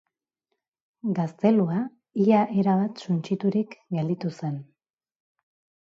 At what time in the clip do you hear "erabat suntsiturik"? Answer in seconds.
2.63-3.79